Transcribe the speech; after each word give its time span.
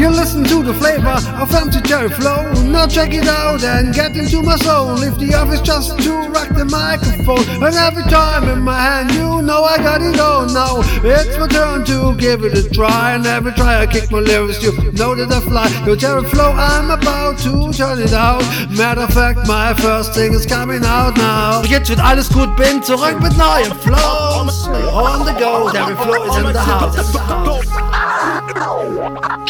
You 0.00 0.08
listen 0.08 0.44
to 0.44 0.62
the 0.62 0.72
flavor 0.72 1.20
of 1.36 1.54
empty 1.54 1.78
cherry 1.82 2.08
flow. 2.08 2.50
Now 2.64 2.86
check 2.86 3.12
it 3.12 3.28
out 3.28 3.62
and 3.62 3.92
get 3.94 4.16
into 4.16 4.40
my 4.42 4.56
soul. 4.56 4.94
Leave 4.94 5.18
the 5.18 5.34
office 5.34 5.60
just 5.60 5.98
to 5.98 6.12
rock 6.32 6.48
the 6.56 6.64
microphone. 6.64 7.44
And 7.62 7.74
every 7.76 8.04
time 8.04 8.48
in 8.48 8.60
my 8.62 8.80
hand, 8.80 9.12
you 9.12 9.42
know 9.42 9.62
I 9.62 9.76
got 9.76 10.00
it 10.00 10.18
all. 10.18 10.46
Now 10.46 10.80
it's 11.04 11.36
my 11.36 11.46
turn 11.48 11.84
to 11.84 12.16
give 12.16 12.44
it 12.44 12.56
a 12.56 12.70
try. 12.70 13.12
And 13.12 13.26
every 13.26 13.52
try 13.52 13.82
I 13.82 13.86
kick 13.86 14.10
my 14.10 14.20
lyrics, 14.20 14.62
you 14.62 14.72
know 14.92 15.14
that 15.14 15.30
I 15.30 15.40
fly. 15.40 15.68
Your 15.84 15.96
cherry 15.96 16.24
flow, 16.30 16.52
I'm 16.52 16.90
about 16.90 17.36
to 17.40 17.70
turn 17.70 18.00
it 18.00 18.14
out. 18.14 18.40
Matter 18.70 19.02
of 19.02 19.10
fact, 19.12 19.46
my 19.46 19.74
first 19.74 20.14
thing 20.14 20.32
is 20.32 20.46
coming 20.46 20.82
out 20.82 21.14
now. 21.18 21.62
Jetzt 21.64 21.90
wird 21.90 22.00
alles 22.00 22.30
gut, 22.30 22.56
bin 22.56 22.82
zurück 22.82 23.20
mit 23.20 23.36
neuen 23.36 23.74
Flows. 23.84 24.66
On 24.94 25.26
the 25.26 25.34
go, 25.38 25.68
every 25.68 25.94
flow 25.96 26.24
is 26.24 26.36
in 26.38 26.52
the 26.54 26.58
house. 26.58 26.96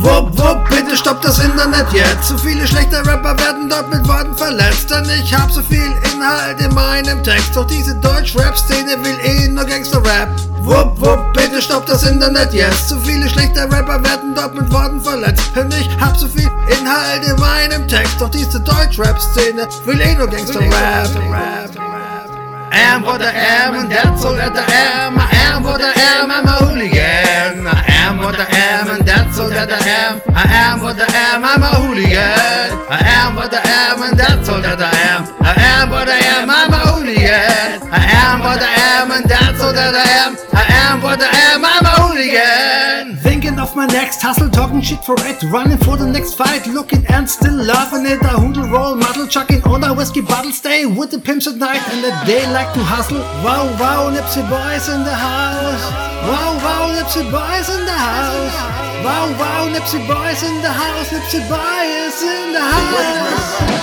Wupp, 0.00 0.38
wupp, 0.38 0.68
bitte 0.68 0.96
stopp 0.98 1.22
das 1.22 1.38
Internet 1.38 1.90
jetzt. 1.92 2.28
Zu 2.28 2.36
viele 2.36 2.66
schlechte 2.66 2.98
Rapper 3.06 3.38
werden 3.38 3.70
dort 3.70 3.88
mit 3.88 4.06
Worten 4.06 4.34
verletzt. 4.36 4.90
Denn 4.90 5.08
ich 5.18 5.34
hab 5.34 5.50
so 5.50 5.62
viel 5.62 5.90
Inhalt 6.12 6.60
in 6.60 6.74
meinem 6.74 7.22
Text. 7.22 7.56
Doch 7.56 7.66
diese 7.66 7.94
Deutsch-Rap-Szene 7.94 9.02
will 9.02 9.18
eh 9.22 9.48
nur 9.48 9.64
Gangster-Rap. 9.64 10.28
Wupp, 10.60 11.00
wupp, 11.00 11.32
bitte 11.32 11.62
stopp 11.62 11.86
das 11.86 12.02
Internet 12.02 12.52
jetzt. 12.52 12.90
Zu 12.90 13.00
viele 13.00 13.30
schlechte 13.30 13.62
Rapper 13.62 14.04
werden 14.04 14.34
dort 14.34 14.54
mit 14.54 14.70
Worten 14.70 15.00
verletzt. 15.00 15.50
Denn 15.56 15.70
ich 15.70 15.88
hab 15.98 16.18
so 16.18 16.28
viel 16.28 16.50
Inhalt 16.68 17.26
in 17.26 17.40
meinem 17.40 17.88
Text. 17.88 18.20
Doch 18.20 18.30
diese 18.30 18.60
Deutsch-Rap-Szene 18.60 19.66
will 19.86 20.00
eh 20.00 20.14
nur 20.16 20.28
Gangster-Rap. 20.28 21.93
I 22.74 22.78
am 22.90 23.02
what 23.02 23.22
I 23.22 23.30
am, 23.30 23.74
and 23.78 23.88
that's 23.88 24.24
all 24.24 24.34
that 24.34 24.50
I 24.50 24.66
am. 24.66 25.14
I 25.16 25.30
am 25.46 25.62
what 25.62 25.80
I 25.80 25.94
am, 25.94 26.26
I'm 26.26 26.44
a 26.44 26.56
hooligan. 26.66 27.70
I 27.70 27.84
am 28.02 28.18
what 28.18 28.34
I 28.34 28.50
am, 28.50 28.90
and 28.90 29.06
that's 29.06 29.38
all 29.38 29.48
that 29.48 29.70
I 29.70 29.78
am. 30.02 30.18
I 30.34 30.42
am 30.42 30.82
what 30.82 30.98
I 30.98 31.06
am, 31.06 31.44
I'm 31.46 31.62
a 31.62 31.70
hooligan. 31.78 32.74
I 32.90 32.98
am 33.22 33.36
what 33.36 33.54
I 33.54 33.62
am, 33.62 34.02
and 34.02 34.18
that's 34.18 34.48
all 34.48 34.60
that 34.60 34.82
I 34.82 34.90
am. 35.06 35.22
I 35.38 35.54
am 35.54 35.90
what 35.94 36.08
I 36.08 36.18
am, 36.34 36.50
I'm 36.50 36.72
a 36.74 36.80
hooligan. 36.90 37.78
I 37.94 38.02
am 38.26 38.40
what 38.42 38.58
I 38.58 38.74
am, 38.98 39.10
and 39.12 39.24
that's 39.24 39.62
all 39.62 39.72
that 39.72 39.94
I 39.94 40.06
am. 40.26 40.34
I 40.50 40.64
am 40.90 41.00
what 41.00 41.22
I 41.22 41.30
am, 41.54 41.62
I'm 41.62 41.86
a 41.86 41.94
hooligan. 42.02 43.03
Thinking 43.64 43.80
of 43.80 43.88
my 43.88 43.94
next 43.94 44.20
hustle, 44.20 44.50
talking 44.50 44.82
shit 44.82 45.02
for 45.04 45.16
it, 45.20 45.42
running 45.44 45.78
for 45.78 45.96
the 45.96 46.06
next 46.06 46.34
fight, 46.34 46.66
looking 46.66 47.04
and 47.06 47.28
still 47.28 47.54
loving 47.54 48.04
it. 48.04 48.22
I 48.22 48.36
hoodle 48.36 48.68
roll, 48.68 48.94
muddle, 48.94 49.26
chucking 49.26 49.62
on 49.64 49.82
a 49.84 49.94
whiskey 49.94 50.20
bottle, 50.20 50.52
stay 50.52 50.84
with 50.84 51.10
the 51.10 51.18
pimps 51.18 51.46
at 51.46 51.56
night, 51.56 51.80
and 51.88 52.04
the 52.04 52.10
day 52.26 52.44
like 52.52 52.72
to 52.74 52.80
hustle. 52.84 53.18
Wow, 53.42 53.64
wow, 53.80 54.10
Nipsey 54.12 54.44
boys 54.50 54.88
in 54.88 55.02
the 55.04 55.14
house. 55.14 55.84
Wow, 56.28 56.60
wow, 56.60 56.92
Nipsey 56.92 57.24
boys 57.32 57.68
in 57.70 57.84
the 57.86 57.92
house. 57.92 58.54
Wow, 59.02 59.32
wow, 59.40 59.72
Nipsey 59.72 60.00
boys 60.06 60.42
in 60.42 60.60
the 60.60 60.70
house. 60.70 61.08
Nipsey 61.08 61.40
boys 61.48 62.22
in 62.22 62.52
the 62.52 62.60
house. 62.60 63.73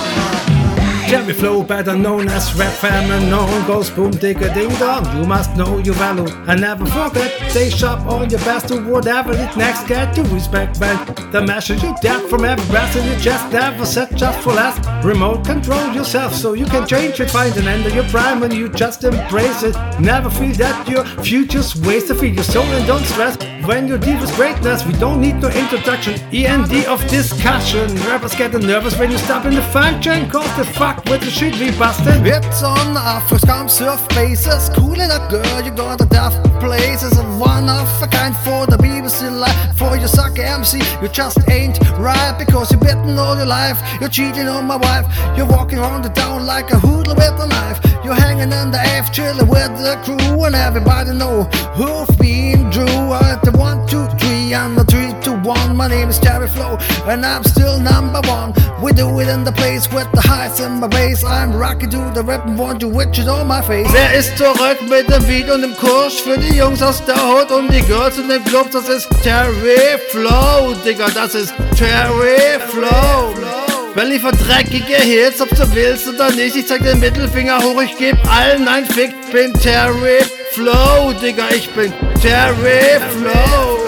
Jerry 1.12 1.34
Flow, 1.34 1.62
better 1.62 1.94
known 1.94 2.26
as 2.30 2.54
Rap 2.54 2.82
known 3.28 3.66
goes 3.66 3.90
boom, 3.90 4.12
digga 4.12 4.54
ding 4.54 4.70
dong. 4.78 5.04
You 5.14 5.26
must 5.26 5.54
know 5.58 5.76
your 5.76 5.94
value 5.96 6.26
and 6.48 6.62
never 6.62 6.86
forget. 6.86 7.50
Stay 7.50 7.68
sharp 7.68 8.06
on 8.06 8.30
your 8.30 8.40
best 8.40 8.68
to 8.68 8.80
whatever 8.80 9.32
it 9.32 9.54
next. 9.54 9.86
Get 9.86 10.14
to 10.14 10.22
respect 10.34 10.78
when 10.78 10.96
the 11.30 11.42
message 11.46 11.82
you 11.82 11.94
get 12.00 12.30
from 12.30 12.46
every 12.46 12.66
breath 12.70 12.96
in 12.96 13.04
your 13.04 13.20
chest. 13.20 13.52
Never 13.52 13.84
set 13.84 14.14
just 14.16 14.38
for 14.40 14.54
last. 14.54 14.91
Remote 15.04 15.44
control 15.44 15.92
yourself 15.92 16.32
so 16.32 16.52
you 16.52 16.64
can 16.64 16.86
change 16.86 17.18
it. 17.18 17.28
Find 17.28 17.56
an 17.56 17.66
end 17.66 17.86
of 17.86 17.92
your 17.92 18.04
prime 18.04 18.38
when 18.38 18.52
you 18.52 18.68
just 18.68 19.02
embrace 19.02 19.64
it. 19.64 19.74
Never 19.98 20.30
feel 20.30 20.54
that 20.54 20.88
your 20.88 21.04
future's 21.24 21.74
wasted. 21.74 22.20
Feel 22.20 22.32
your 22.32 22.44
soul 22.44 22.62
and 22.62 22.86
don't 22.86 23.04
stress. 23.04 23.36
When 23.66 23.88
you're 23.88 23.98
deep 23.98 24.20
with 24.20 24.32
greatness, 24.36 24.86
we 24.86 24.92
don't 24.94 25.20
need 25.20 25.36
no 25.36 25.48
introduction. 25.48 26.20
END 26.32 26.86
of 26.86 27.04
discussion. 27.08 27.92
Rappers 28.06 28.36
getting 28.36 28.64
nervous 28.64 28.96
when 28.96 29.10
you 29.10 29.18
stop 29.18 29.44
in 29.44 29.54
the 29.54 29.62
function. 29.62 30.30
Cause 30.30 30.56
the 30.56 30.64
fuck 30.64 31.04
with 31.06 31.20
the 31.22 31.30
shit 31.30 31.58
we 31.58 31.76
busted. 31.76 32.24
It's 32.24 32.62
on 32.62 32.96
Afro 32.96 33.38
scum 33.38 33.68
surf 33.68 34.06
faces. 34.12 34.70
Cool 34.76 35.00
enough, 35.00 35.28
girl, 35.28 35.62
you 35.62 35.72
got 35.72 35.98
the 35.98 36.06
deaf 36.06 36.32
places. 36.60 37.18
And 37.18 37.40
one 37.40 37.68
of 37.68 37.88
a 38.02 38.06
kind 38.06 38.36
for 38.36 38.66
the 38.66 38.76
BBC 38.76 39.28
life. 39.36 39.76
For 39.76 39.96
your 39.96 40.08
suck 40.08 40.38
MC, 40.38 40.78
you 41.02 41.08
just 41.08 41.38
ain't 41.50 41.80
right. 41.98 42.36
Because 42.38 42.70
you're 42.70 42.80
bitten 42.80 43.18
all 43.18 43.36
your 43.36 43.46
life. 43.46 43.78
You're 44.00 44.08
cheating 44.08 44.46
on 44.46 44.66
my 44.66 44.76
wife. 44.76 44.91
You're 45.36 45.46
walking 45.46 45.78
around 45.78 46.02
the 46.02 46.10
town 46.10 46.46
like 46.46 46.70
a 46.70 46.78
hoodlum 46.78 47.16
with 47.16 47.40
a 47.40 47.46
knife. 47.46 47.78
You're 48.04 48.14
hanging 48.14 48.52
in 48.52 48.70
the 48.70 48.80
F, 48.80 49.12
chilling 49.12 49.48
with 49.48 49.72
the 49.78 49.96
crew. 50.04 50.44
And 50.44 50.54
everybody 50.54 51.12
know 51.12 51.44
who've 51.78 52.18
been 52.18 52.70
drew. 52.70 53.12
At 53.12 53.42
the 53.42 53.52
one, 53.52 53.86
two, 53.86 54.06
three, 54.18 54.54
and 54.54 54.76
the 54.76 54.84
three, 54.84 55.12
two, 55.22 55.36
one. 55.40 55.76
My 55.76 55.88
name 55.88 56.08
is 56.08 56.18
Jerry 56.18 56.48
Flow, 56.48 56.76
and 57.06 57.24
I'm 57.24 57.44
still 57.44 57.78
number 57.78 58.20
one. 58.28 58.52
We 58.82 58.92
do 58.92 59.20
it 59.20 59.28
in 59.28 59.44
the 59.44 59.52
place 59.52 59.90
with 59.92 60.10
the 60.12 60.20
highs 60.20 60.60
in 60.60 60.80
my 60.80 60.88
bass. 60.88 61.24
I'm 61.24 61.54
rocking 61.54 61.90
to 61.90 62.10
the 62.14 62.22
rap 62.22 62.46
and 62.46 62.58
want 62.58 62.80
to 62.80 62.88
witch 62.88 63.18
it 63.18 63.28
on 63.28 63.46
my 63.46 63.62
face. 63.62 63.88
Wer 63.92 64.12
ist 64.14 64.36
zurück 64.36 64.78
mit 64.88 65.08
dem 65.10 65.24
Beat 65.26 65.48
und 65.50 65.62
dem 65.62 65.76
Kurs 65.76 66.20
für 66.20 66.38
die 66.38 66.56
Jungs 66.56 66.82
aus 66.82 67.04
der 67.04 67.16
Hut 67.16 67.50
und 67.50 67.72
die 67.72 67.82
Girls 67.82 68.18
in 68.18 68.28
den 68.28 68.44
Clubs? 68.44 68.70
Das 68.72 68.88
ist 68.88 69.08
Terry 69.22 69.98
Flow, 70.10 70.74
Digga, 70.84 71.08
das 71.14 71.34
ist 71.34 71.54
Terry 71.76 72.58
Flow. 72.70 73.61
Wer 73.94 74.06
liefert 74.06 74.36
dreckige 74.48 74.94
Hits, 74.94 75.42
ob 75.42 75.50
du 75.50 75.74
willst 75.74 76.08
oder 76.08 76.30
nicht? 76.30 76.56
Ich 76.56 76.66
zeig 76.66 76.82
den 76.82 76.98
Mittelfinger 76.98 77.58
hoch, 77.58 77.82
ich 77.82 77.96
geb 77.98 78.16
allen 78.30 78.66
ein 78.66 78.86
Fick. 78.86 79.12
Bin 79.30 79.52
Terry 79.52 80.20
Flow, 80.52 81.12
Digga, 81.12 81.50
ich 81.54 81.68
bin 81.70 81.92
Terry 82.22 82.98
Flow. 83.10 83.78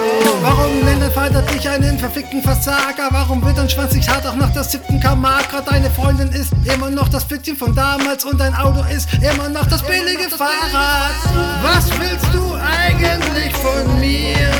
Warum 0.43 0.85
nennt 0.85 1.01
der 1.01 1.09
Vater 1.09 1.41
dich 1.41 1.67
einen 1.67 1.97
verfickten 1.97 2.43
Versager? 2.43 3.07
Warum 3.09 3.43
wird 3.43 3.57
dein 3.57 3.67
Schwanz 3.67 3.93
nicht 3.93 4.07
hart 4.07 4.27
auch 4.27 4.35
nach 4.35 4.51
der 4.53 4.63
siebten 4.63 4.99
Kamera? 4.99 5.61
Deine 5.65 5.89
Freundin 5.89 6.31
ist 6.31 6.51
immer 6.71 6.91
noch 6.91 7.09
das 7.09 7.23
Pfitzchen 7.23 7.57
von 7.57 7.73
damals 7.73 8.25
und 8.25 8.39
dein 8.39 8.53
Auto 8.53 8.85
ist 8.95 9.09
immer 9.15 9.49
noch 9.49 9.65
das 9.65 9.81
billige 9.81 10.29
Fahrrad. 10.29 11.15
Was 11.63 11.89
willst 11.99 12.27
du 12.31 12.53
eigentlich 12.53 13.55
von 13.55 13.99
mir? 13.99 14.51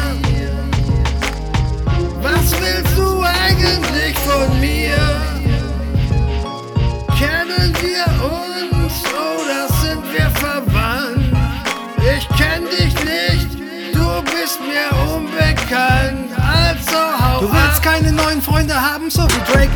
Was 2.23 2.51
willst 2.59 2.97
du 2.97 3.21
eigentlich 3.21 4.17
von 4.17 4.59
mir? 4.59 5.04
Neuen 18.35 18.41
Freunde 18.41 18.75
haben, 18.75 19.09
so 19.09 19.21
wie 19.23 19.51
Drake. 19.51 19.69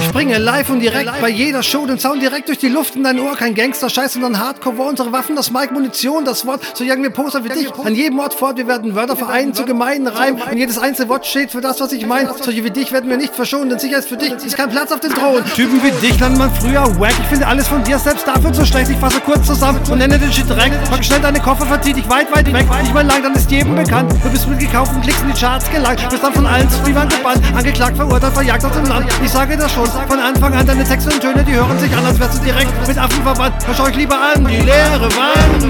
Ich 0.00 0.12
bringe 0.12 0.38
live 0.38 0.70
und 0.70 0.80
direkt 0.80 1.20
bei 1.20 1.28
jeder 1.28 1.62
Show 1.62 1.86
den 1.86 1.98
Sound 1.98 2.22
direkt 2.22 2.48
durch 2.48 2.58
die 2.58 2.68
Luft 2.68 2.96
in 2.96 3.04
dein 3.04 3.20
Ohr. 3.20 3.36
Kein 3.36 3.54
Gangster-Scheiß, 3.54 4.14
sondern 4.14 4.38
Hardcore. 4.38 4.76
Unsere 4.82 5.12
Waffen, 5.12 5.36
das 5.36 5.50
Mic, 5.50 5.72
Munition, 5.72 6.24
das 6.24 6.46
Wort. 6.46 6.60
So 6.74 6.84
jagen 6.84 7.02
wir 7.02 7.10
Poster 7.10 7.44
wie 7.44 7.48
dich. 7.48 7.68
An 7.84 7.94
jedem 7.94 8.18
Ort 8.18 8.34
fort, 8.34 8.56
wir 8.56 8.66
werden 8.66 8.94
Wörter 8.94 9.16
vereinen 9.16 9.54
zu 9.54 9.64
gemeinen 9.64 10.06
Reim. 10.06 10.36
Und 10.36 10.56
jedes 10.56 10.78
einzelne 10.78 11.08
Wort 11.08 11.26
steht 11.26 11.50
für 11.50 11.60
das, 11.60 11.80
was 11.80 11.92
ich 11.92 12.06
meine. 12.06 12.32
Solche 12.40 12.64
wie 12.64 12.70
dich 12.70 12.92
werden 12.92 13.10
wir 13.10 13.16
nicht 13.16 13.34
verschonen, 13.34 13.70
denn 13.70 13.78
sicher 13.78 13.98
ist 13.98 14.08
für 14.08 14.16
dich 14.16 14.32
ist 14.32 14.56
kein 14.56 14.70
Platz 14.70 14.92
auf 14.92 15.00
dem 15.00 15.12
Thron. 15.12 15.44
Typen 15.54 15.82
wie 15.82 15.90
dich 16.06 16.18
lernt 16.18 16.38
man 16.38 16.50
früher 16.54 16.84
wack. 16.98 17.14
Ich 17.20 17.26
finde 17.26 17.46
alles 17.46 17.68
von 17.68 17.82
dir 17.84 17.98
selbst 17.98 18.26
dafür 18.26 18.52
zu 18.52 18.64
schlecht. 18.64 18.90
Ich 18.90 18.98
fasse 18.98 19.20
kurz 19.20 19.46
zusammen 19.46 19.80
und 19.90 19.98
nenne 19.98 20.18
den 20.18 20.32
Shit 20.32 20.48
direkt. 20.48 20.88
Pack 20.90 21.04
schnell 21.04 21.20
deine 21.20 21.40
Koffer, 21.40 21.66
verzieh 21.66 21.92
dich 21.92 22.08
weit, 22.08 22.34
weit 22.34 22.52
weg. 22.52 22.66
Nicht 22.82 22.94
mal 22.94 23.04
lang, 23.04 23.22
dann 23.22 23.34
ist 23.34 23.50
jedem 23.50 23.74
bekannt. 23.74 24.12
Du 24.22 24.30
bist 24.30 24.48
mit 24.48 24.58
gekauften 24.58 25.00
Klicks 25.02 25.20
in 25.22 25.32
die 25.32 25.38
Charts 25.38 25.70
gelangt. 25.70 26.08
Bist 26.08 26.22
dann 26.22 26.32
von 26.32 26.46
allen 26.46 26.70
zu 26.70 26.82
gebannt. 26.82 27.12
Angeklagt, 27.54 27.98
verurteilt, 28.06 28.34
verjagt 28.34 28.64
aus 28.64 28.72
dem 28.72 28.84
Land. 28.84 29.06
Ich 29.22 29.30
sage 29.30 29.56
das 29.56 29.72
schon 29.72 29.86
von 29.86 30.18
Anfang 30.18 30.54
an. 30.54 30.66
Deine 30.66 30.84
Texte 30.84 31.10
und 31.10 31.20
Töne, 31.20 31.44
die 31.44 31.54
hören 31.54 31.78
sich 31.78 31.94
an, 31.94 32.04
als 32.04 32.18
wärst 32.18 32.38
du 32.38 32.44
direkt 32.44 32.88
mit 32.88 32.98
Affen 32.98 33.22
verwandt. 33.22 33.66
Hör 33.66 33.74
schau 33.74 33.84
euch 33.84 33.96
lieber 33.96 34.16
an, 34.16 34.44
die 34.44 34.60
leere 34.60 35.08
Wand. 35.16 35.64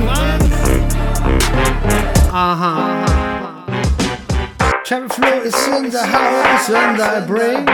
Aha. 2.33 3.05
Cherry 4.85 5.09
Flow 5.09 5.41
is 5.43 5.67
in 5.67 5.91
the 5.91 5.99
house 5.99 6.69
and 6.69 7.01
I 7.01 7.21
bring 7.27 7.69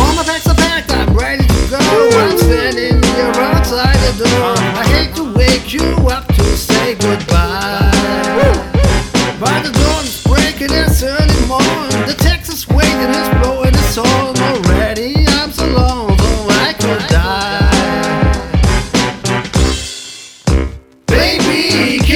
All 0.00 0.14
my 0.14 0.24
bags 0.24 0.46
are 0.46 0.54
packed, 0.54 0.90
I'm 0.90 1.14
ready 1.14 1.46
to 1.46 1.68
go 1.68 1.78
I'm 1.78 2.38
standing 2.38 3.02
here 3.02 3.32
outside 3.36 3.98
the 4.16 4.24
door 4.24 4.54
I 4.56 4.84
hate 4.86 5.14
to 5.16 5.24
wake 5.34 5.70
you 5.70 6.08
up 6.08 6.26
to 6.28 6.56
say 6.56 6.94
goodbye 6.94 7.47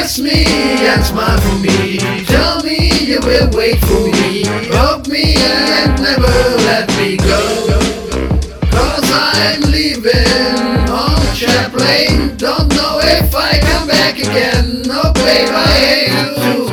kiss 0.03 0.19
me 0.19 0.45
and 0.91 1.05
smile 1.05 1.41
for 1.41 1.59
me. 1.59 1.99
Tell 2.27 2.61
me 2.65 2.91
you 3.03 3.21
will 3.21 3.49
wait 3.53 3.79
for 3.85 4.03
me. 4.19 4.43
Hug 4.75 5.07
me 5.07 5.37
and 5.37 6.03
never 6.03 6.35
let 6.67 6.89
me 6.99 7.17
go. 7.17 7.41
Cause 8.71 9.09
I'm 9.13 9.61
leaving 9.71 10.91
on 10.91 11.21
Chaplain. 11.37 12.37
Don't 12.37 12.69
know 12.75 12.99
if 13.01 13.33
I 13.35 13.61
come 13.61 13.87
back 13.87 14.19
again. 14.19 14.83
Oh, 14.87 15.13
babe, 15.15 15.55
I 15.55 15.71
hate 15.87 16.67
to 16.67 16.72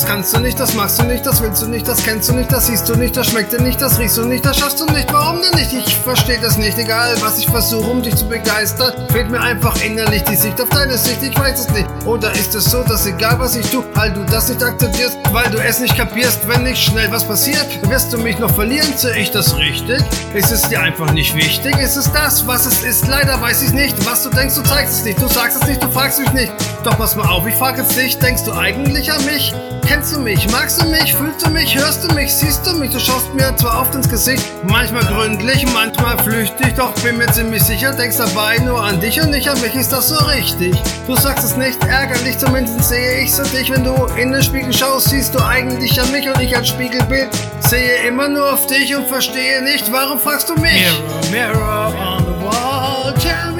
das 0.00 0.08
kannst 0.08 0.34
du 0.34 0.40
nicht, 0.40 0.58
das 0.58 0.72
machst 0.74 0.98
du 0.98 1.02
nicht, 1.02 1.26
das 1.26 1.42
willst 1.42 1.60
du 1.60 1.68
nicht, 1.68 1.86
das 1.86 2.02
kennst 2.02 2.26
du 2.30 2.32
nicht, 2.32 2.50
das 2.50 2.68
siehst 2.68 2.88
du 2.88 2.94
nicht, 2.94 3.14
das 3.14 3.26
schmeckt 3.26 3.52
dir 3.52 3.60
nicht, 3.60 3.82
das 3.82 3.98
riechst 3.98 4.16
du 4.16 4.24
nicht, 4.24 4.42
das 4.46 4.56
schaffst 4.56 4.80
du 4.80 4.86
nicht. 4.86 5.12
Warum 5.12 5.42
denn 5.42 5.60
nicht? 5.60 5.74
Ich 5.74 5.94
verstehe 5.94 6.38
das 6.40 6.56
nicht. 6.56 6.78
Egal, 6.78 7.14
was 7.20 7.38
ich 7.38 7.46
versuche, 7.46 7.90
um 7.90 8.02
dich 8.02 8.16
zu 8.16 8.26
begeistern, 8.26 8.94
fehlt 9.12 9.30
mir 9.30 9.42
einfach 9.42 9.78
innerlich 9.82 10.22
die 10.22 10.36
Sicht 10.36 10.58
auf 10.58 10.70
deine 10.70 10.96
Sicht. 10.96 11.22
Ich 11.22 11.38
weiß 11.38 11.66
es 11.66 11.68
nicht. 11.74 11.86
Oder 12.06 12.32
ist 12.32 12.54
es 12.54 12.64
so, 12.64 12.82
dass 12.82 13.04
egal 13.04 13.38
was 13.40 13.56
ich 13.56 13.66
tue, 13.66 13.84
weil 13.92 14.10
du 14.10 14.24
das 14.24 14.48
nicht 14.48 14.62
akzeptierst, 14.62 15.18
weil 15.32 15.50
du 15.50 15.58
es 15.58 15.80
nicht 15.80 15.94
kapierst, 15.94 16.48
wenn 16.48 16.62
nicht 16.62 16.82
schnell 16.82 17.12
was 17.12 17.24
passiert, 17.24 17.66
wirst 17.90 18.10
du 18.10 18.16
mich 18.16 18.38
noch 18.38 18.54
verlieren? 18.54 18.96
Sehe 18.96 19.18
ich 19.18 19.30
das 19.30 19.54
richtig? 19.58 20.02
Ist 20.32 20.50
es 20.50 20.62
dir 20.62 20.80
einfach 20.80 21.12
nicht 21.12 21.36
wichtig? 21.36 21.76
Ist 21.76 21.96
es 21.96 22.10
das, 22.10 22.46
was 22.46 22.64
es 22.64 22.82
ist? 22.84 23.06
Leider 23.06 23.38
weiß 23.42 23.64
ich 23.64 23.72
nicht. 23.72 23.94
Was 24.06 24.22
du 24.22 24.30
denkst, 24.30 24.54
du 24.54 24.62
zeigst 24.62 24.94
es 24.94 25.04
nicht. 25.04 25.20
Du 25.20 25.28
sagst 25.28 25.60
es 25.60 25.68
nicht, 25.68 25.82
du 25.82 25.90
fragst 25.90 26.20
mich 26.20 26.32
nicht. 26.32 26.52
Doch 26.84 26.96
pass 26.96 27.16
mal 27.16 27.28
auf, 27.28 27.46
ich 27.46 27.54
frage 27.54 27.82
jetzt 27.82 27.94
dich. 27.94 28.18
Denkst 28.18 28.44
du 28.44 28.54
eigentlich 28.54 29.12
an 29.12 29.22
mich? 29.26 29.52
Kennst 29.90 30.14
du 30.14 30.20
mich? 30.20 30.48
Magst 30.52 30.80
du 30.80 30.86
mich? 30.86 31.12
Fühlst 31.12 31.44
du 31.44 31.50
mich? 31.50 31.76
Hörst 31.76 32.04
du 32.04 32.14
mich? 32.14 32.32
Siehst 32.32 32.64
du 32.64 32.74
mich? 32.74 32.92
Du 32.92 33.00
schaust 33.00 33.34
mir 33.34 33.52
zwar 33.56 33.80
oft 33.80 33.92
ins 33.92 34.08
Gesicht, 34.08 34.44
manchmal 34.62 35.02
gründlich, 35.02 35.66
manchmal 35.72 36.16
flüchtig, 36.18 36.74
doch 36.76 36.94
bin 37.02 37.18
mir 37.18 37.26
ziemlich 37.32 37.60
sicher, 37.64 37.92
denkst 37.92 38.18
dabei 38.18 38.58
nur 38.58 38.80
an 38.80 39.00
dich 39.00 39.20
und 39.20 39.30
nicht 39.30 39.48
an 39.48 39.60
mich. 39.60 39.74
Ist 39.74 39.90
das 39.92 40.10
so 40.10 40.24
richtig? 40.26 40.80
Du 41.08 41.16
sagst 41.16 41.44
es 41.44 41.56
nicht 41.56 41.82
ärgerlich, 41.86 42.38
zumindest 42.38 42.88
sehe 42.88 43.24
ich 43.24 43.34
so 43.34 43.42
dich. 43.42 43.68
Wenn 43.68 43.82
du 43.82 44.06
in 44.16 44.30
den 44.30 44.44
Spiegel 44.44 44.72
schaust, 44.72 45.08
siehst 45.08 45.34
du 45.34 45.40
eigentlich 45.44 46.00
an 46.00 46.12
mich 46.12 46.28
und 46.28 46.40
ich 46.40 46.56
als 46.56 46.68
Spiegelbild 46.68 47.30
sehe 47.58 48.06
immer 48.06 48.28
nur 48.28 48.52
auf 48.52 48.68
dich 48.68 48.94
und 48.94 49.08
verstehe 49.08 49.60
nicht, 49.60 49.90
warum 49.90 50.20
fragst 50.20 50.48
du 50.50 50.54
mich? 50.54 50.86
Mirror, 51.32 51.90
mirror 51.90 52.16
on 52.16 52.24
the 52.26 52.44
wall, 52.44 53.12
tell 53.14 53.50
me 53.56 53.59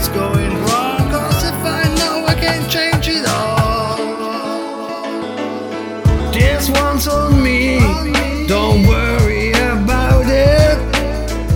what's 0.00 0.14
going 0.16 0.54
wrong? 0.64 1.10
Cause 1.10 1.44
if 1.44 1.62
I 1.62 1.84
know 1.98 2.24
I 2.26 2.34
can 2.34 2.66
change 2.70 3.06
it 3.06 3.26
all. 3.28 3.98
This 6.32 6.70
one's 6.70 7.06
on 7.06 7.42
me, 7.42 7.80
don't 8.46 8.86
worry 8.86 9.50
about 9.52 10.24
it. 10.26 10.78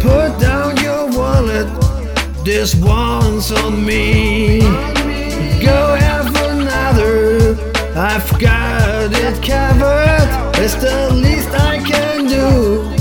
Put 0.02 0.38
down 0.38 0.76
your 0.76 1.06
wallet, 1.18 1.68
this 2.44 2.74
one's 2.74 3.50
on 3.50 3.82
me. 3.82 4.60
Go 5.64 5.94
have 5.94 6.28
another, 6.50 7.56
I've 7.96 8.30
got 8.38 9.10
it 9.10 9.42
covered. 9.42 10.28
It's 10.62 10.74
the 10.74 11.14
least 11.14 11.48
I 11.48 11.78
can 11.82 12.26
do. 12.26 12.92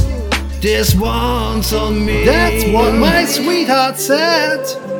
This 0.61 0.95
one's 0.95 1.73
on 1.73 2.05
me. 2.05 2.23
That's 2.23 2.63
what 2.71 2.93
my 2.93 3.25
sweetheart 3.25 3.99
said. 3.99 4.92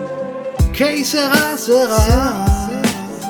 Sera, 0.76 1.56
sera. 1.56 2.74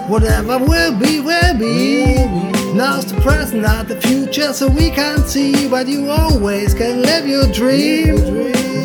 Whatever 0.07 0.59
will 0.59 0.97
be, 0.97 1.19
will 1.19 1.57
be. 1.57 2.25
Now's 2.73 3.05
the 3.05 3.19
present, 3.19 3.63
not 3.63 3.89
the 3.89 3.99
future, 3.99 4.53
so 4.53 4.69
we 4.69 4.89
can't 4.89 5.27
see. 5.27 5.67
But 5.67 5.87
you 5.87 6.09
always 6.09 6.73
can 6.73 7.01
live 7.01 7.27
your 7.27 7.45
dream. 7.51 8.15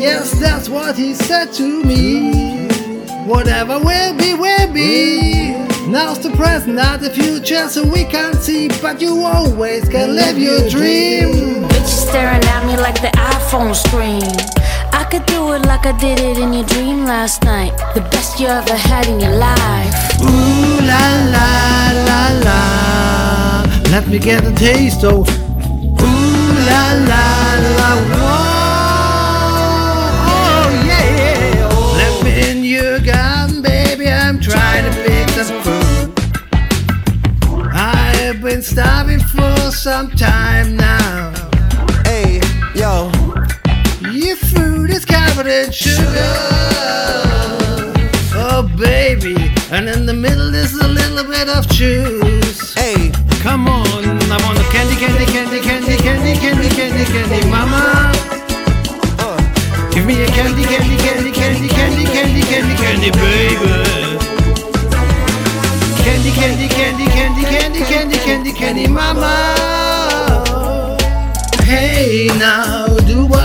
Yes, 0.01 0.37
that's 0.39 0.67
what 0.67 0.97
he 0.97 1.13
said 1.13 1.53
to 1.53 1.83
me. 1.83 2.67
Whatever 3.25 3.79
will 3.79 4.17
be, 4.17 4.33
will 4.33 4.73
be. 4.73 5.51
Now's 5.87 6.19
the 6.19 6.31
present, 6.31 6.75
not 6.75 6.99
the 6.99 7.11
future, 7.11 7.69
so 7.69 7.87
we 7.87 8.03
can't 8.03 8.35
see. 8.35 8.67
But 8.81 8.99
you 8.99 9.23
always 9.23 9.87
can 9.87 10.15
live 10.15 10.37
your 10.37 10.67
dream. 10.69 11.63
Bitches 11.69 12.09
staring 12.09 12.43
at 12.43 12.65
me 12.65 12.75
like 12.75 13.01
the 13.01 13.11
iPhone 13.15 13.73
screen. 13.73 14.59
I 15.09 15.13
could 15.13 15.25
do 15.25 15.53
it 15.53 15.65
like 15.65 15.87
I 15.87 15.91
did 15.97 16.19
it 16.19 16.37
in 16.37 16.53
your 16.53 16.65
dream 16.65 17.03
last 17.03 17.43
night. 17.43 17.75
The 17.95 18.01
best 18.11 18.39
you 18.39 18.45
ever 18.45 18.75
had 18.75 19.07
in 19.07 19.19
your 19.19 19.35
life. 19.37 20.21
Ooh 20.21 20.79
la 20.85 21.03
la 21.33 21.49
la 22.07 22.29
la. 22.45 22.61
Let 23.89 24.07
me 24.07 24.19
get 24.19 24.45
a 24.45 24.53
taste, 24.53 24.99
oh. 25.03 25.25
Ooh 25.25 26.53
la 26.69 26.93
la 27.09 27.25
la. 27.77 27.89
Whoa, 28.13 29.49
oh 30.29 30.69
yeah. 30.85 31.65
Let 31.97 32.23
me 32.23 32.31
in 32.51 32.63
your 32.63 32.99
garden, 32.99 33.63
baby. 33.63 34.07
I'm 34.11 34.39
trying 34.39 34.83
to 34.85 34.91
pick 35.01 35.27
some 35.29 35.59
fruit. 35.63 36.13
I 37.73 38.13
have 38.21 38.43
been 38.43 38.61
starving 38.61 39.21
for 39.21 39.71
some 39.71 40.11
time 40.11 40.77
now. 40.77 41.33
Hey, 42.05 42.41
yo, 42.75 43.09
Your 44.11 44.35
fruit 44.37 44.89
is 44.89 44.98
in 45.47 45.71
sugar. 45.71 46.33
Oh, 48.35 48.63
baby. 48.77 49.35
And 49.71 49.87
in 49.87 50.05
the 50.05 50.13
middle 50.13 50.53
is 50.53 50.73
a 50.79 50.87
little 50.87 51.23
bit 51.23 51.47
of 51.49 51.67
juice. 51.69 52.73
hey, 52.75 53.11
Come 53.41 53.67
on, 53.69 53.87
I 53.87 54.37
want 54.43 54.59
a 54.59 54.63
candy, 54.71 54.95
candy, 54.99 55.25
candy, 55.25 55.61
candy, 55.61 55.95
candy, 55.95 56.35
candy, 56.39 56.69
candy, 56.75 57.05
candy, 57.05 57.49
mama. 57.49 58.11
uh, 59.23 59.37
Give 59.91 60.05
me 60.05 60.21
a 60.21 60.27
candy, 60.27 60.63
candy, 60.65 60.97
candy, 60.97 61.31
candy, 61.31 61.69
candy, 61.69 62.03
candy, 62.05 62.41
candy, 62.43 62.75
candy, 62.75 63.11
baby. 63.15 64.19
Candy, 66.03 66.31
candy, 66.35 66.67
candy, 66.67 67.05
candy, 67.05 67.43
candy, 67.43 67.81
candy, 67.85 68.17
candy, 68.17 68.51
candy, 68.51 68.87
mama. 68.87 69.33
Hey 71.63 72.27
now, 72.37 72.87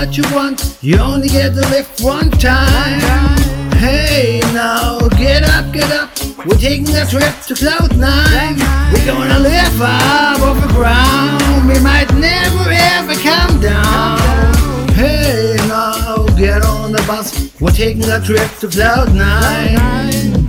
what 0.05 0.17
you 0.19 0.25
want. 0.35 0.79
You 0.83 0.99
only 0.99 1.29
get 1.29 1.55
to 1.55 1.61
live 1.71 1.89
one 2.01 2.31
time. 2.31 3.01
Hey 3.77 4.41
now, 4.53 4.99
get 5.17 5.43
up, 5.45 5.73
get 5.73 5.91
up. 5.93 6.11
We're 6.45 6.59
taking 6.59 6.95
a 6.95 7.07
trip 7.07 7.35
to 7.47 7.55
Cloud 7.55 7.97
Nine. 7.97 8.57
We're 8.93 9.07
gonna 9.07 9.39
live 9.39 9.81
up 9.81 10.41
off 10.41 10.61
the 10.61 10.73
ground. 10.75 11.69
We 11.69 11.81
might 11.81 12.13
never 12.15 12.71
ever 12.71 13.15
come 13.15 13.61
down. 13.61 14.19
Hey 14.93 15.57
now, 15.69 16.27
get 16.37 16.63
on 16.65 16.93
the 16.93 17.03
bus. 17.07 17.44
We're 17.64 17.71
taking 17.71 18.04
a 18.11 18.21
trip 18.21 18.50
to 18.59 18.68
Cloud 18.68 19.14
Nine. 19.14 19.78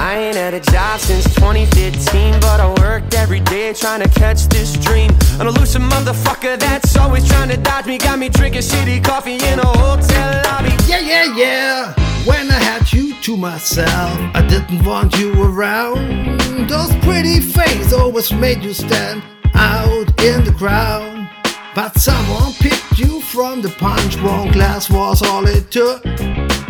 I 0.01 0.17
ain't 0.17 0.35
had 0.35 0.53
a 0.53 0.59
job 0.59 0.99
since 0.99 1.23
2015, 1.35 2.41
but 2.41 2.59
I 2.59 2.67
worked 2.81 3.13
every 3.13 3.39
day 3.39 3.71
trying 3.71 4.01
to 4.01 4.09
catch 4.09 4.47
this 4.49 4.73
dream. 4.73 5.11
An 5.39 5.47
elusive 5.47 5.81
motherfucker 5.81 6.59
that's 6.59 6.97
always 6.97 7.25
trying 7.25 7.47
to 7.51 7.57
dodge 7.57 7.85
me, 7.85 7.97
got 7.99 8.19
me 8.19 8.27
drinking 8.27 8.63
shitty 8.63 9.01
coffee 9.01 9.35
in 9.35 9.59
a 9.59 9.65
hotel 9.65 10.41
lobby. 10.43 10.75
Yeah, 10.87 10.99
yeah, 10.99 11.37
yeah. 11.37 11.93
When 12.25 12.51
I 12.51 12.59
had 12.59 12.91
you 12.91 13.15
to 13.21 13.37
myself, 13.37 14.19
I 14.35 14.45
didn't 14.49 14.83
want 14.83 15.17
you 15.17 15.41
around. 15.41 16.67
Those 16.67 16.93
pretty 16.97 17.39
faces 17.39 17.93
always 17.93 18.33
made 18.33 18.61
you 18.61 18.73
stand 18.73 19.23
out 19.53 20.21
in 20.21 20.43
the 20.43 20.53
crowd. 20.57 21.29
But 21.73 21.97
someone 21.97 22.51
picked 22.59 22.99
you 22.99 23.21
from 23.21 23.61
the 23.61 23.69
punch. 23.69 24.21
One 24.21 24.51
glass 24.51 24.89
was 24.89 25.21
all 25.21 25.47
it 25.47 25.71
took. 25.71 26.03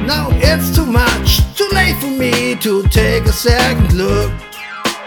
Now 0.06 0.30
it's 0.32 0.76
too 0.76 0.86
much, 0.86 1.42
too 1.58 1.68
late 1.74 1.98
for 1.98 2.12
me 2.12 2.56
to 2.58 2.84
take 2.90 3.26
a 3.26 3.34
second 3.34 3.94
look. 3.94 4.32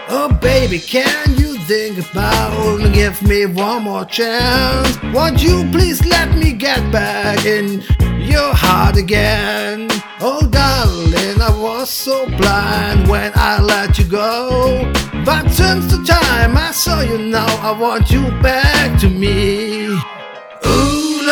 Oh 0.09 0.27
baby, 0.41 0.79
can 0.79 1.37
you 1.37 1.57
think 1.59 1.99
about 1.99 2.81
and 2.81 2.93
give 2.93 3.21
me 3.21 3.45
one 3.45 3.83
more 3.83 4.03
chance? 4.03 5.01
Won't 5.13 5.41
you 5.41 5.69
please 5.71 6.05
let 6.05 6.35
me 6.35 6.51
get 6.51 6.91
back 6.91 7.45
in 7.45 7.81
your 8.19 8.53
heart 8.53 8.97
again? 8.97 9.87
Oh 10.19 10.45
darling, 10.51 11.41
I 11.41 11.51
was 11.57 11.89
so 11.89 12.25
blind 12.37 13.07
when 13.07 13.31
I 13.35 13.61
let 13.61 13.97
you 13.97 14.05
go. 14.05 14.91
But 15.23 15.49
since 15.49 15.91
the 15.91 16.03
time 16.03 16.57
I 16.57 16.71
saw 16.71 17.01
you 17.01 17.19
now, 17.19 17.47
I 17.61 17.71
want 17.71 18.11
you 18.11 18.23
back 18.41 18.99
to 18.99 19.09
me. 19.09 19.97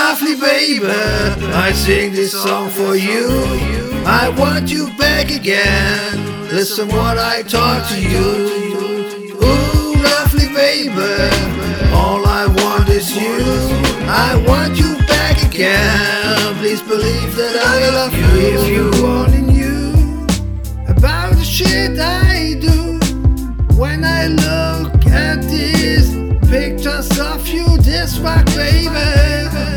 Lovely 0.09 0.39
baby, 0.39 0.87
I 0.87 1.73
sing 1.73 2.13
this 2.13 2.31
song 2.31 2.69
for 2.69 2.95
you. 2.95 3.27
I 4.05 4.29
want 4.39 4.71
you 4.71 4.89
back 4.97 5.31
again. 5.31 6.47
Listen 6.47 6.87
what 6.87 7.17
I 7.17 7.43
talk 7.43 7.85
to 7.89 7.99
you. 8.01 8.29
Ooh, 9.35 10.01
lovely 10.01 10.47
baby, 10.55 11.13
all 11.93 12.25
I 12.25 12.47
want 12.47 12.87
is 12.87 13.13
you. 13.17 13.37
I 14.07 14.41
want 14.47 14.79
you 14.79 14.95
back 15.07 15.43
again. 15.43 16.55
Please 16.55 16.81
believe 16.81 17.35
that 17.35 17.57
I 17.75 17.89
love 17.89 18.13
you. 18.15 18.29
If 18.55 18.67
you 18.69 19.05
only 19.05 19.41
knew 19.41 20.25
about 20.87 21.35
the 21.35 21.43
shit 21.43 21.99
I 21.99 22.55
do 22.61 22.97
when 23.75 24.05
I 24.05 24.27
look 24.27 25.05
at 25.07 25.43
these 25.43 26.15
pictures 26.49 27.19
of 27.19 27.45
you, 27.45 27.77
this 27.79 28.19
rock 28.19 28.45
baby. 28.55 29.76